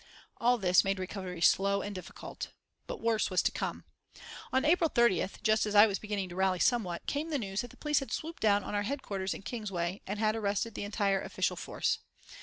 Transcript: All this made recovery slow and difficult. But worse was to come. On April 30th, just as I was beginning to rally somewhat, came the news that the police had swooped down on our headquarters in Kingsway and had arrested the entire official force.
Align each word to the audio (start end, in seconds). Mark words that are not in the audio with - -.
All 0.37 0.57
this 0.57 0.83
made 0.83 0.97
recovery 0.97 1.41
slow 1.41 1.83
and 1.83 1.93
difficult. 1.93 2.49
But 2.87 3.01
worse 3.03 3.29
was 3.29 3.43
to 3.43 3.51
come. 3.51 3.83
On 4.51 4.65
April 4.65 4.89
30th, 4.89 5.43
just 5.43 5.67
as 5.67 5.75
I 5.75 5.85
was 5.85 5.99
beginning 5.99 6.27
to 6.29 6.35
rally 6.35 6.57
somewhat, 6.57 7.05
came 7.05 7.29
the 7.29 7.37
news 7.37 7.61
that 7.61 7.69
the 7.69 7.77
police 7.77 7.99
had 7.99 8.11
swooped 8.11 8.41
down 8.41 8.63
on 8.63 8.73
our 8.73 8.81
headquarters 8.81 9.35
in 9.35 9.43
Kingsway 9.43 10.01
and 10.07 10.17
had 10.17 10.35
arrested 10.35 10.73
the 10.73 10.85
entire 10.85 11.21
official 11.21 11.55
force. 11.55 11.99